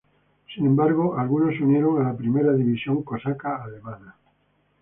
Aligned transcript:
Sin 0.55 0.65
embargo, 0.65 1.15
algunos 1.15 1.53
se 1.55 1.63
unieron 1.63 2.01
a 2.01 2.09
la 2.11 2.17
Primera 2.17 2.53
División 2.53 3.03
Cosaca 3.03 3.63
alemana. 3.63 4.15